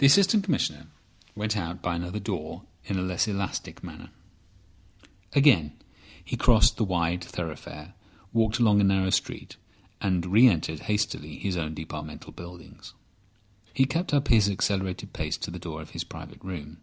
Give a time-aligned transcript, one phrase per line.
[0.00, 0.88] The Assistant Commissioner
[1.34, 4.10] went out by another door in a less elastic manner.
[5.32, 5.72] Again
[6.22, 7.94] he crossed the wide thoroughfare,
[8.34, 9.56] walked along a narrow street,
[9.98, 12.92] and re entered hastily his own departmental buildings.
[13.72, 16.82] He kept up this accelerated pace to the door of his private room.